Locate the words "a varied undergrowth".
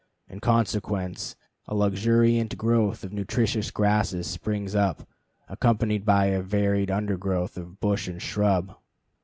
6.25-7.55